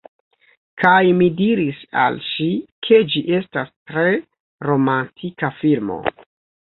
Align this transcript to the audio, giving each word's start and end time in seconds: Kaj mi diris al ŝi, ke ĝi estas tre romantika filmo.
Kaj 0.83 1.01
mi 1.17 1.27
diris 1.41 1.83
al 2.05 2.17
ŝi, 2.29 2.47
ke 2.87 3.01
ĝi 3.11 3.23
estas 3.41 3.71
tre 3.91 4.07
romantika 4.71 5.53
filmo. 5.63 6.01